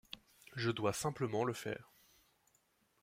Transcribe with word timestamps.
Je 0.55 0.71
dois 0.71 0.93
simplement 0.93 1.43
le 1.43 1.53
faire. 1.53 1.91